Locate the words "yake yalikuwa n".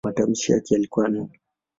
0.51-1.29